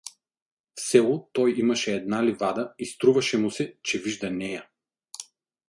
В 0.75 0.81
село 0.81 1.29
той 1.33 1.59
имаше 1.59 1.95
една 1.95 2.23
ливада 2.25 2.73
и 2.79 2.85
струваше 2.85 3.37
му 3.37 3.51
се, 3.51 3.77
че 3.83 3.99
вижда 4.01 4.31
нея. 4.31 4.69